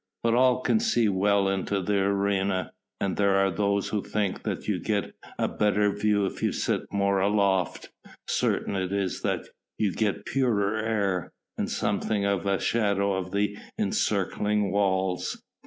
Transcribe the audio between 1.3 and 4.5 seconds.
into the arena, and there are those who think